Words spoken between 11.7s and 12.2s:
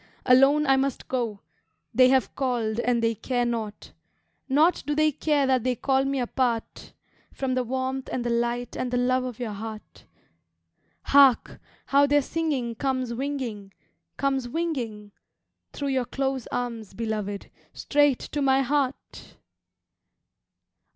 How